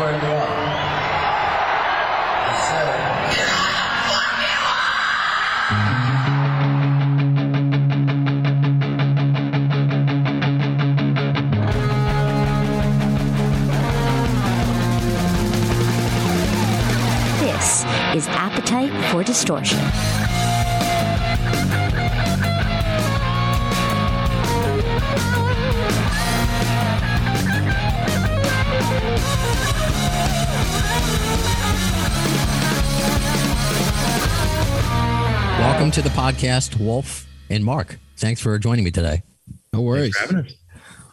[0.00, 0.48] up.
[17.40, 17.84] This
[18.14, 19.78] is Appetite for Distortion.
[35.98, 37.98] To the podcast, Wolf and Mark.
[38.18, 39.24] Thanks for joining me today.
[39.72, 40.16] No worries.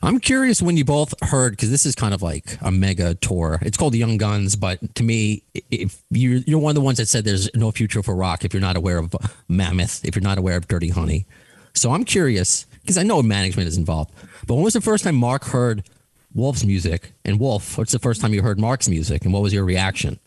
[0.04, 3.58] I'm curious when you both heard because this is kind of like a mega tour.
[3.64, 7.08] It's called Young Guns, but to me, if you're you're one of the ones that
[7.08, 9.16] said there's no future for rock if you're not aware of
[9.48, 11.26] Mammoth, if you're not aware of Dirty Honey.
[11.74, 14.12] So I'm curious because I know management is involved.
[14.46, 15.90] But when was the first time Mark heard
[16.36, 17.14] Wolf's music?
[17.24, 19.26] And Wolf, what's the first time you heard Mark's music?
[19.26, 20.20] And what was your reaction?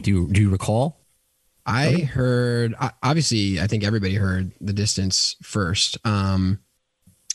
[0.00, 1.03] Do you do you recall?
[1.66, 5.98] I heard obviously I think everybody heard the distance first.
[6.04, 6.60] Um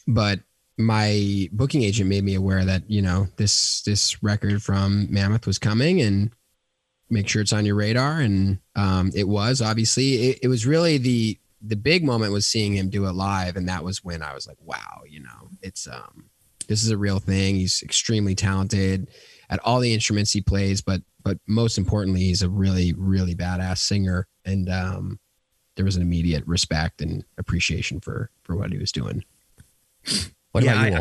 [0.07, 0.39] but
[0.77, 5.59] my booking agent made me aware that, you know, this this record from Mammoth was
[5.59, 6.31] coming and
[7.09, 10.97] make sure it's on your radar and um it was obviously it, it was really
[10.97, 14.33] the the big moment was seeing him do it live and that was when I
[14.33, 16.29] was like, wow, you know, it's um
[16.67, 17.55] this is a real thing.
[17.55, 19.09] He's extremely talented
[19.49, 23.79] at all the instruments he plays, but but most importantly, he's a really really badass
[23.79, 25.19] singer, and um,
[25.75, 29.23] there was an immediate respect and appreciation for for what he was doing.
[30.51, 30.97] What yeah, about you,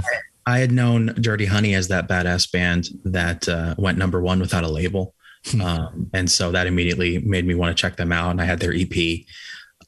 [0.47, 0.55] I?
[0.55, 4.65] I had known Dirty Honey as that badass band that uh, went number one without
[4.65, 5.15] a label.
[5.51, 5.61] Hmm.
[5.61, 8.31] um, and so that immediately made me want to check them out.
[8.31, 9.21] And I had their EP.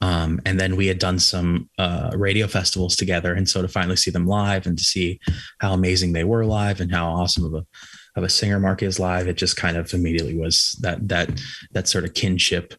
[0.00, 3.34] Um, and then we had done some uh, radio festivals together.
[3.34, 5.18] And so to finally see them live and to see
[5.58, 7.66] how amazing they were live and how awesome of a
[8.16, 11.40] of a singer Mark is live, it just kind of immediately was that that
[11.72, 12.74] that sort of kinship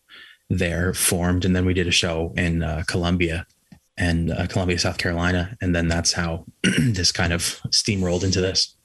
[0.49, 1.45] there formed.
[1.45, 3.45] And then we did a show in uh, Columbia
[3.97, 8.75] and uh, Columbia, South Carolina, and then that's how this kind of steamrolled into this.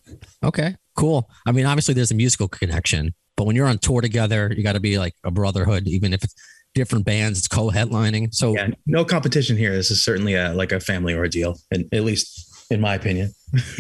[0.45, 1.29] Okay, cool.
[1.47, 4.75] I mean, obviously there's a musical connection, but when you're on tour together, you got
[4.75, 6.35] to be like a brotherhood, even if it's
[6.75, 8.33] different bands, it's co-headlining.
[8.35, 9.75] So Yeah, no competition here.
[9.75, 13.33] This is certainly a like a family ordeal, and at least in my opinion.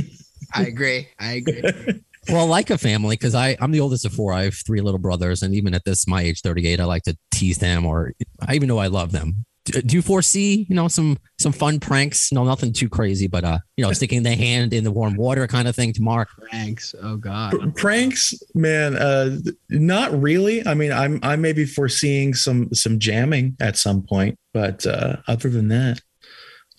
[0.54, 1.08] I agree.
[1.18, 1.62] I agree.
[2.28, 4.32] well, like a family, because I I'm the oldest of four.
[4.32, 7.16] I have three little brothers, and even at this my age, 38, I like to
[7.32, 8.12] tease them, or
[8.47, 9.47] I even know I love them.
[9.64, 12.32] Do do you foresee, you know, some some fun pranks?
[12.32, 15.47] No, nothing too crazy, but uh, you know, sticking the hand in the warm water
[15.47, 16.28] kind of thing to Mark.
[16.50, 17.53] Pranks, Oh God.
[17.53, 19.38] Pr- pranks, man, uh,
[19.69, 20.66] not really.
[20.66, 25.16] I mean, I'm I may be foreseeing some some jamming at some point, but uh,
[25.26, 26.00] other than that,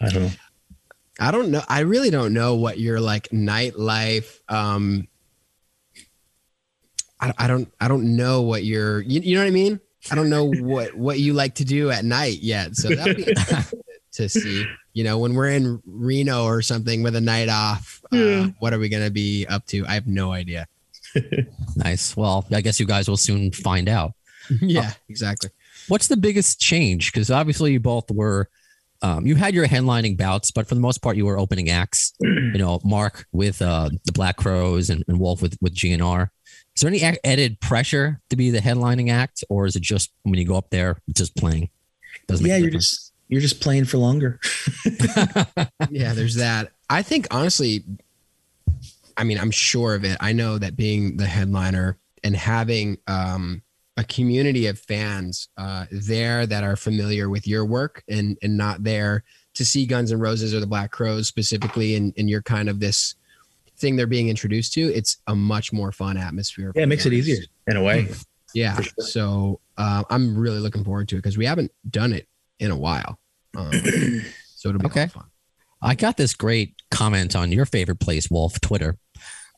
[0.02, 0.32] I don't know.
[1.20, 1.64] I don't know.
[1.68, 4.40] I really don't know what your like nightlife.
[4.50, 5.08] Um,
[7.20, 7.72] I, I don't.
[7.80, 9.02] I don't know what your.
[9.02, 9.80] You, you know what I mean?
[10.12, 12.76] I don't know what what you like to do at night yet.
[12.76, 13.34] So that would be
[14.14, 14.66] to see.
[14.94, 18.48] You know, when we're in Reno or something with a night off, uh, Yeah.
[18.60, 19.86] what are we going to be up to?
[19.86, 20.68] I have no idea.
[21.76, 22.18] Nice.
[22.18, 24.14] Well, I guess you guys will soon find out.
[24.62, 25.52] yeah, exactly.
[25.88, 27.12] What's the biggest change?
[27.12, 28.50] Because obviously you both were,
[29.02, 32.14] um, you had your headlining bouts, but for the most part you were opening acts.
[32.22, 36.30] You know, Mark with uh, the Black Crowes and, and Wolf with with GNR.
[36.78, 40.36] Is there any added pressure to be the headlining act, or is it just when
[40.36, 41.72] you go up there, it's just playing?
[42.28, 42.90] Doesn't yeah, a you're difference.
[42.92, 44.40] just you're just playing for longer.
[45.90, 46.74] yeah, there's that.
[46.88, 47.84] I think honestly,
[49.18, 50.18] I mean, I'm sure of it.
[50.20, 53.64] I know that being the headliner and having um,
[53.98, 58.84] a community of fans uh, there that are familiar with your work and and not
[58.84, 59.24] there
[59.56, 62.80] to see Guns N' Roses or the Black Crowes specifically, and and you're kind of
[62.80, 63.16] this
[63.80, 64.82] thing they're being introduced to.
[64.94, 66.72] It's a much more fun atmosphere.
[66.76, 68.08] Yeah, it makes it easier in a way.
[68.54, 68.80] Yeah.
[68.80, 68.92] Sure.
[69.06, 72.28] So uh, I'm really looking forward to it because we haven't done it
[72.60, 73.20] in a while.
[73.56, 73.72] Um,
[74.56, 75.02] so it'll be Okay.
[75.04, 75.08] okay.
[75.12, 75.26] fun.
[75.82, 78.98] I got this great comment on your favorite place, Wolf, Twitter.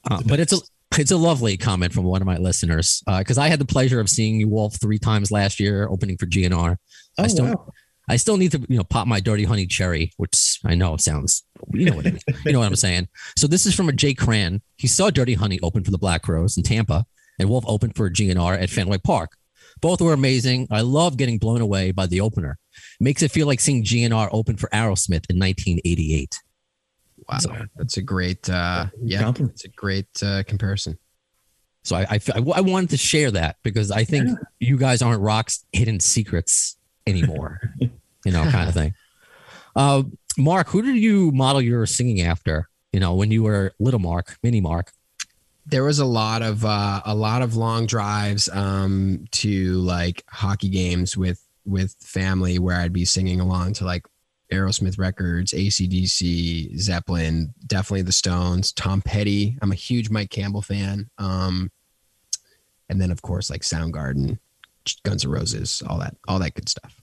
[0.09, 0.57] Uh, but it's a
[0.97, 4.09] it's a lovely comment from one of my listeners because I had the pleasure of
[4.09, 6.75] seeing you, Wolf, three times last year, opening for GNR.
[7.17, 7.69] I Oh, still wow.
[8.09, 11.43] I still need to, you know, pop my dirty honey cherry, which I know sounds,
[11.73, 12.23] you know what it is.
[12.45, 13.07] you know what I'm saying.
[13.37, 14.61] So this is from a Jay Cran.
[14.77, 17.05] He saw Dirty Honey open for the Black Crowes in Tampa,
[17.37, 19.33] and Wolf opened for GNR at Fenway Park.
[19.79, 20.67] Both were amazing.
[20.71, 22.57] I love getting blown away by the opener.
[22.99, 26.35] Makes it feel like seeing GNR open for Aerosmith in 1988.
[27.29, 27.37] Wow.
[27.37, 29.53] So- That's a great, uh, yeah, Compliment.
[29.53, 30.97] it's a great uh, comparison.
[31.83, 32.19] So I, I,
[32.55, 36.75] I wanted to share that because I think you guys aren't rock's hidden secrets
[37.09, 38.93] anymore, you know, kind of thing.
[39.75, 40.03] Uh,
[40.37, 42.69] Mark, who did you model your singing after?
[42.93, 44.91] You know, when you were little Mark, mini Mark.
[45.65, 50.69] there was a lot of uh, a lot of long drives um, to like hockey
[50.69, 54.05] games with with family where I'd be singing along to like
[54.51, 59.57] Aerosmith records, ACDC, Zeppelin, definitely the Stones, Tom Petty.
[59.61, 61.09] I'm a huge Mike Campbell fan.
[61.17, 61.71] Um,
[62.89, 64.39] and then of course like Soundgarden,
[65.03, 66.98] Guns N' Roses, all that, all that good stuff.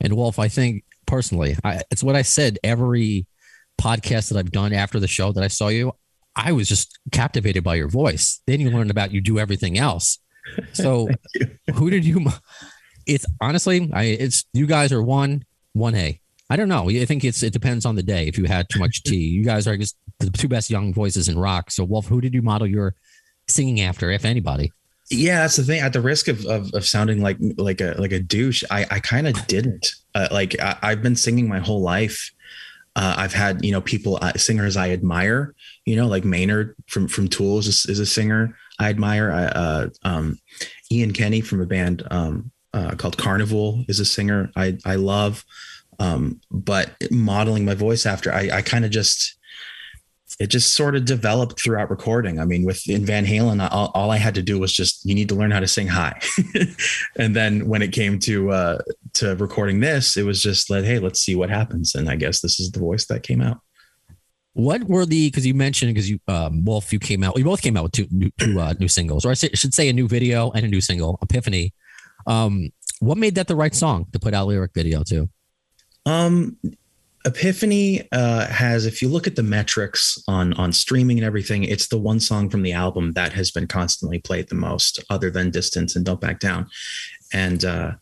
[0.00, 3.26] And Wolf, I think personally, I, it's what I said every
[3.80, 5.92] podcast that I've done after the show that I saw you.
[6.36, 8.40] I was just captivated by your voice.
[8.46, 10.18] Then you learned about you do everything else.
[10.72, 11.08] So,
[11.74, 12.24] who did you?
[13.06, 16.18] It's honestly, I it's you guys are one one A.
[16.48, 16.88] I don't know.
[16.88, 18.26] I think it's it depends on the day.
[18.28, 21.28] If you had too much tea, you guys are just the two best young voices
[21.28, 21.70] in rock.
[21.70, 22.94] So, Wolf, who did you model your
[23.46, 24.72] singing after, if anybody?
[25.10, 25.80] Yeah, that's the thing.
[25.80, 29.00] At the risk of of, of sounding like like a like a douche, I I
[29.00, 29.94] kind of didn't.
[30.14, 32.30] Uh, like I, have been singing my whole life.
[32.96, 35.54] Uh, I've had you know people uh, singers I admire.
[35.86, 39.32] You know, like Maynard from from Tools is, is a singer I admire.
[39.32, 40.38] I, uh, um,
[40.90, 45.44] Ian Kenny from a band um, uh, called Karnivool is a singer I I love.
[46.00, 49.37] Um, but modeling my voice after, I, I kind of just
[50.38, 52.38] it just sort of developed throughout recording.
[52.38, 55.14] I mean, with in Van Halen, all, all I had to do was just you
[55.14, 56.20] need to learn how to sing high,
[57.16, 58.78] and then when it came to uh,
[59.14, 61.94] to recording this, it was just like, hey, let's see what happens.
[61.94, 63.58] And I guess this is the voice that came out.
[64.54, 67.62] What were the because you mentioned because you um, Wolf you came out you both
[67.62, 70.08] came out with two new, two uh, new singles or I should say a new
[70.08, 71.72] video and a new single Epiphany.
[72.26, 75.28] Um, what made that the right song to put out lyric video to?
[76.06, 76.56] Um,
[77.28, 81.88] Epiphany uh, has, if you look at the metrics on on streaming and everything, it's
[81.88, 85.50] the one song from the album that has been constantly played the most, other than
[85.50, 86.68] "Distance" and "Don't Back Down."
[87.32, 87.92] And uh,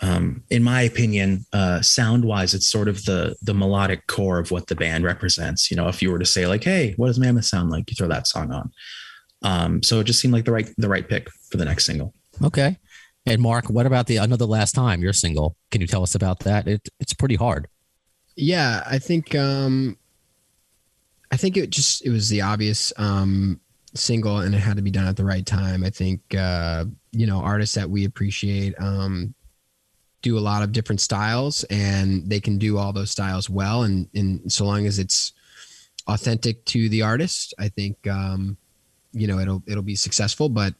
[0.00, 4.50] um, in my opinion, uh, sound wise, it's sort of the the melodic core of
[4.50, 5.70] what the band represents.
[5.70, 7.94] You know, if you were to say like, "Hey, what does Mammoth sound like?" You
[7.94, 8.72] throw that song on.
[9.42, 12.14] Um, so it just seemed like the right the right pick for the next single.
[12.42, 12.78] Okay.
[13.26, 15.56] And Mark, what about the another last time your single?
[15.70, 16.66] Can you tell us about that?
[16.66, 17.68] It, it's pretty hard.
[18.40, 19.98] Yeah, I think um,
[21.30, 23.60] I think it just it was the obvious um,
[23.94, 25.84] single, and it had to be done at the right time.
[25.84, 29.34] I think uh, you know artists that we appreciate um,
[30.22, 34.08] do a lot of different styles, and they can do all those styles well, and
[34.14, 35.32] and so long as it's
[36.06, 38.56] authentic to the artist, I think um,
[39.12, 40.48] you know it'll it'll be successful.
[40.48, 40.72] But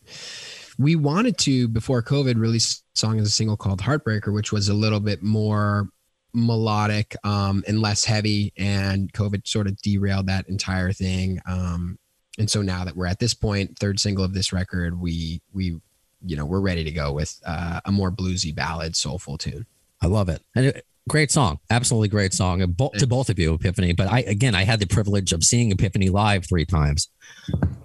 [0.78, 4.70] we wanted to before COVID release a song as a single called Heartbreaker, which was
[4.70, 5.90] a little bit more
[6.32, 8.52] melodic um, and less heavy.
[8.56, 11.40] And COVID sort of derailed that entire thing.
[11.46, 11.98] Um,
[12.38, 15.78] and so now that we're at this point, third single of this record, we we
[16.24, 19.66] you know we're ready to go with uh, a more bluesy ballad, soulful tune.
[20.02, 20.42] I love it.
[20.54, 23.92] And it, great song, absolutely great song to both of you, Epiphany.
[23.92, 27.08] But I again, I had the privilege of seeing Epiphany live three times,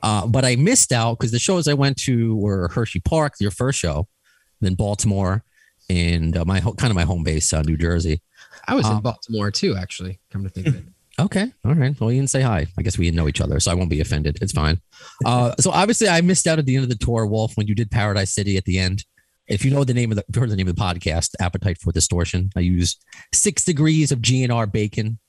[0.03, 3.51] uh, but I missed out because the shows I went to were Hershey Park, your
[3.51, 4.07] first show,
[4.61, 5.43] then Baltimore,
[5.89, 8.21] and uh, my kind of my home base, uh, New Jersey.
[8.67, 10.19] I was in um, Baltimore too, actually.
[10.31, 10.85] Come to think of it.
[11.17, 11.49] Okay.
[11.63, 11.97] All right.
[11.97, 12.67] Well, you didn't say hi.
[12.77, 14.37] I guess we didn't know each other, so I won't be offended.
[14.41, 14.81] It's fine.
[15.23, 17.73] Uh, so obviously, I missed out at the end of the tour, Wolf, when you
[17.73, 19.05] did Paradise City at the end.
[19.47, 21.93] If you know the name of the, heard the name of the podcast, Appetite for
[21.93, 22.97] Distortion, I use
[23.33, 25.19] six degrees of GNR bacon,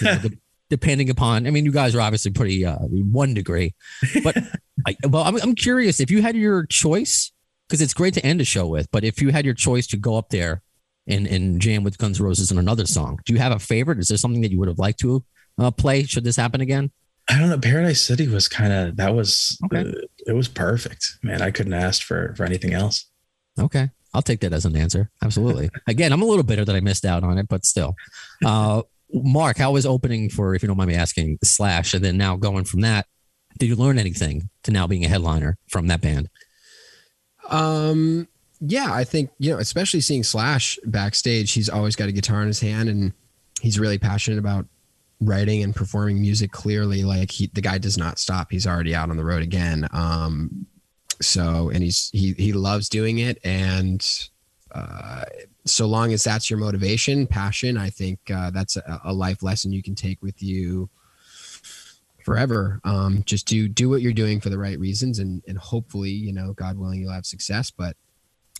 [0.00, 0.18] you know,
[0.70, 1.46] depending upon.
[1.46, 3.74] I mean, you guys are obviously pretty uh, one degree,
[4.22, 4.38] but
[4.86, 7.32] I, well, I'm, I'm curious if you had your choice
[7.68, 9.96] because it's great to end a show with, but if you had your choice to
[9.96, 10.62] go up there
[11.06, 13.98] and and jam with Guns N' Roses in another song, do you have a favorite?
[13.98, 15.24] Is there something that you would have liked to
[15.58, 16.90] uh, play should this happen again?
[17.28, 17.58] I don't know.
[17.58, 19.80] Paradise City was kind of that was okay.
[19.80, 19.92] Uh,
[20.26, 21.42] it was perfect, man.
[21.42, 23.06] I couldn't ask for for anything else.
[23.58, 25.10] Okay, I'll take that as an answer.
[25.22, 25.70] Absolutely.
[25.86, 27.94] again, I'm a little bitter that I missed out on it, but still.
[28.44, 32.16] Uh, Mark, how was opening for, if you don't mind me asking, Slash, and then
[32.16, 33.06] now going from that,
[33.58, 36.28] did you learn anything to now being a headliner from that band?
[37.48, 38.28] Um,
[38.60, 42.48] yeah, I think you know, especially seeing Slash backstage, he's always got a guitar in
[42.48, 43.12] his hand, and
[43.60, 44.66] he's really passionate about
[45.20, 47.04] writing and performing music clearly.
[47.04, 48.50] Like he the guy does not stop.
[48.50, 49.88] He's already out on the road again.
[49.92, 50.66] Um
[51.22, 53.38] so and he's he he loves doing it.
[53.44, 54.06] And
[54.72, 55.24] uh
[55.66, 59.72] so long as that's your motivation passion i think uh that's a, a life lesson
[59.72, 60.88] you can take with you
[62.24, 66.10] forever um just do do what you're doing for the right reasons and and hopefully
[66.10, 67.96] you know god willing you'll have success but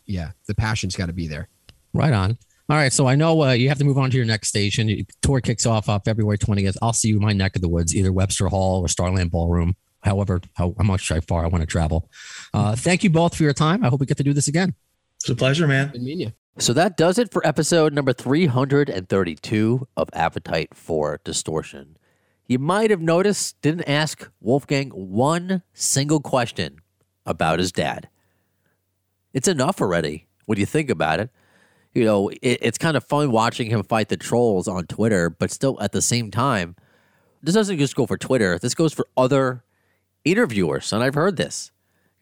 [0.06, 1.48] yeah the passion's got to be there
[1.92, 2.36] right on
[2.70, 5.06] all right, so I know uh, you have to move on to your next station.
[5.20, 6.78] Tour kicks off uh, February 20th.
[6.80, 9.76] I'll see you in my neck of the woods, either Webster Hall or Starland Ballroom,
[10.00, 12.08] however, how, how much how far I want to travel.
[12.54, 13.84] Uh, thank you both for your time.
[13.84, 14.72] I hope we get to do this again.
[15.16, 15.88] It's a pleasure, man.
[15.88, 16.32] Good meeting you.
[16.58, 21.98] So that does it for episode number 332 of Appetite for Distortion.
[22.46, 26.80] You might have noticed, didn't ask Wolfgang one single question
[27.24, 28.08] about his dad.
[29.32, 31.30] It's enough already when you think about it.
[31.94, 35.50] You know, it, it's kind of fun watching him fight the trolls on Twitter, but
[35.50, 36.76] still at the same time,
[37.42, 38.58] this doesn't just go for Twitter.
[38.58, 39.64] This goes for other
[40.24, 40.92] interviewers.
[40.92, 41.72] And I've heard this.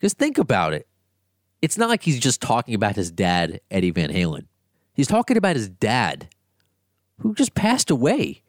[0.01, 0.87] Just think about it.
[1.63, 4.47] It's not like he's just talking about his dad, Eddie Van Halen.
[4.95, 6.29] He's talking about his dad,
[7.21, 8.43] who just passed away.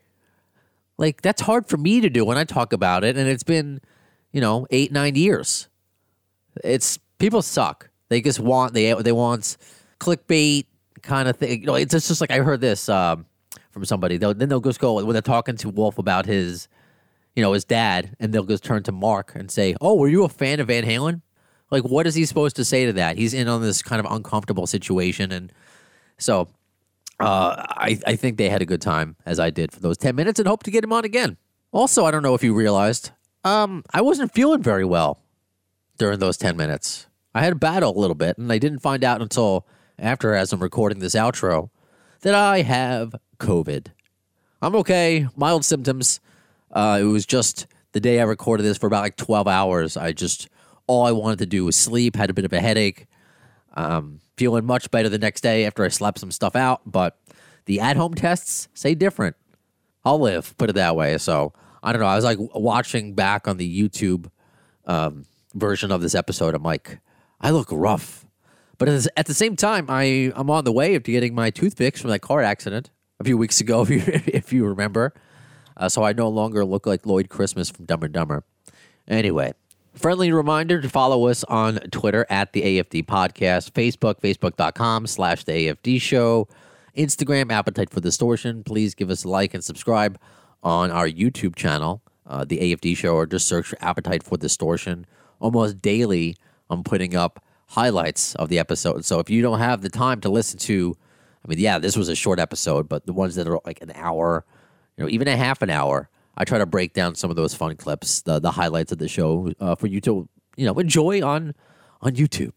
[1.03, 3.17] Like, that's hard for me to do when I talk about it.
[3.17, 3.81] And it's been,
[4.31, 5.67] you know, eight, nine years.
[6.63, 7.89] It's people suck.
[8.07, 9.57] They just want, they, they want
[9.99, 10.65] clickbait
[11.01, 11.59] kind of thing.
[11.59, 13.25] You know, it's just like I heard this um,
[13.71, 14.15] from somebody.
[14.15, 16.69] They'll, then they'll just go, when they're talking to Wolf about his,
[17.35, 20.23] you know, his dad, and they'll just turn to Mark and say, Oh, were you
[20.23, 21.21] a fan of Van Halen?
[21.69, 23.17] Like, what is he supposed to say to that?
[23.17, 25.33] He's in on this kind of uncomfortable situation.
[25.33, 25.51] And
[26.17, 26.47] so
[27.23, 30.15] uh, I, I think they had a good time, as I did for those 10
[30.15, 31.37] minutes, and hope to get him on again.
[31.71, 33.11] Also, I don't know if you realized,
[33.45, 35.21] um, I wasn't feeling very well
[35.97, 37.07] during those 10 minutes.
[37.33, 39.65] I had a battle a little bit, and I didn't find out until
[39.97, 41.69] after, as I'm recording this outro,
[42.21, 43.87] that I have COVID.
[44.61, 46.19] I'm okay, mild symptoms.
[46.71, 49.95] Uh, it was just the day I recorded this for about like 12 hours.
[49.95, 50.49] I just,
[50.87, 53.07] all I wanted to do was sleep, had a bit of a headache.
[53.75, 57.17] Um, feeling much better the next day after I slept some stuff out, but
[57.65, 59.35] the at home tests say different.
[60.05, 61.17] I'll live, put it that way.
[61.17, 62.07] So I don't know.
[62.07, 64.29] I was like watching back on the YouTube
[64.85, 66.55] um, version of this episode.
[66.55, 66.99] I'm like,
[67.39, 68.25] I look rough.
[68.77, 72.01] But at the same time, I, I'm on the way of getting my tooth fixed
[72.01, 72.89] from that car accident
[73.19, 75.13] a few weeks ago, if you, if you remember.
[75.77, 78.43] Uh, so I no longer look like Lloyd Christmas from Dumb and Dumber.
[79.07, 79.53] Anyway,
[79.93, 85.51] friendly reminder to follow us on Twitter at the AFD Podcast, Facebook, facebook.com slash the
[85.51, 86.47] AFD Show,
[86.97, 88.63] Instagram, Appetite for Distortion.
[88.63, 90.19] Please give us a like and subscribe
[90.63, 95.05] on our YouTube channel, uh, the AFD Show, or just search for Appetite for Distortion.
[95.39, 96.35] Almost daily,
[96.69, 99.05] I'm putting up highlights of the episode.
[99.05, 100.95] So if you don't have the time to listen to,
[101.43, 103.91] I mean, yeah, this was a short episode, but the ones that are like an
[103.95, 104.45] hour,
[104.97, 107.53] you know, even a half an hour, I try to break down some of those
[107.53, 111.21] fun clips, the the highlights of the show uh, for you to you know enjoy
[111.25, 111.53] on
[112.01, 112.55] on YouTube.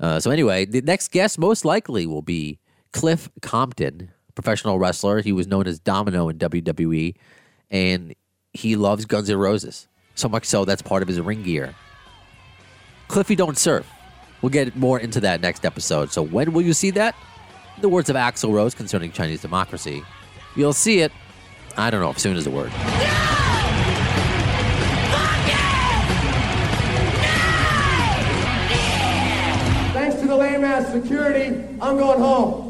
[0.00, 2.58] Uh, so anyway, the next guest most likely will be
[2.92, 5.22] Cliff Compton, professional wrestler.
[5.22, 7.14] He was known as Domino in WWE,
[7.70, 8.14] and
[8.52, 11.74] he loves Guns N' Roses so much so that's part of his ring gear.
[13.08, 13.86] Cliffy don't surf.
[14.40, 16.12] We'll get more into that next episode.
[16.12, 17.14] So when will you see that?
[17.76, 20.02] In the words of Axl Rose concerning Chinese democracy,
[20.54, 21.12] you'll see it
[21.76, 22.70] I don't know if soon is the word.
[22.70, 22.78] No!
[22.78, 22.84] No!
[29.92, 31.46] Thanks to the lame ass security,
[31.80, 32.63] I'm going home.